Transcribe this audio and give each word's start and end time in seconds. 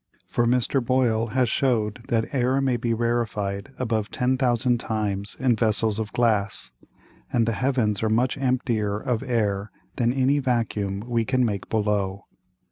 For 0.25 0.47
Mr. 0.47 0.83
Boyle 0.83 1.27
has 1.27 1.47
shew'd 1.47 2.05
that 2.07 2.33
Air 2.33 2.59
may 2.59 2.75
be 2.75 2.91
rarified 2.91 3.71
above 3.77 4.09
ten 4.09 4.35
thousand 4.35 4.79
times 4.79 5.37
in 5.39 5.55
Vessels 5.55 5.99
of 5.99 6.11
Glass; 6.11 6.71
and 7.31 7.45
the 7.45 7.51
Heavens 7.51 8.01
are 8.01 8.09
much 8.09 8.35
emptier 8.35 8.97
of 8.99 9.21
Air 9.21 9.69
than 9.97 10.11
any 10.11 10.39
Vacuum 10.39 11.03
we 11.05 11.23
can 11.23 11.45
make 11.45 11.69
below. 11.69 12.25